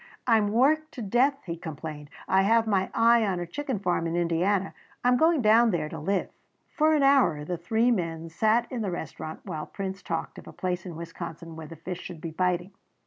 [0.25, 4.07] "I am worked to death," he complained; "I have my eye on a chicken farm
[4.07, 4.73] in Indiana.
[5.03, 6.29] I am going down there to live."
[6.73, 10.53] For an hour the three men sat in the restaurant while Prince talked of a
[10.53, 12.71] place in Wisconsin where the fish should be biting.